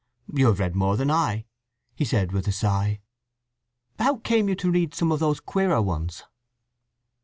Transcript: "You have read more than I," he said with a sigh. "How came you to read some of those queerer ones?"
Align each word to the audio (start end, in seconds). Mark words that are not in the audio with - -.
"You 0.33 0.47
have 0.47 0.59
read 0.59 0.75
more 0.75 0.97
than 0.97 1.11
I," 1.11 1.45
he 1.93 2.05
said 2.05 2.31
with 2.31 2.47
a 2.47 2.51
sigh. 2.51 3.01
"How 3.99 4.17
came 4.17 4.49
you 4.49 4.55
to 4.55 4.71
read 4.71 4.95
some 4.95 5.11
of 5.11 5.19
those 5.19 5.39
queerer 5.39 5.79
ones?" 5.79 6.23